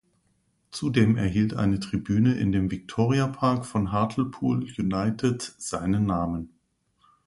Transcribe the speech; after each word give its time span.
Zudem 0.71 1.15
erhielt 1.15 1.53
eine 1.53 1.79
Tribüne 1.79 2.33
in 2.33 2.51
dem 2.51 2.71
Victoria 2.71 3.27
Park 3.27 3.67
von 3.67 3.91
Hartlepool 3.91 4.63
United 4.79 5.43
seinen 5.59 6.07
Namen. 6.07 6.49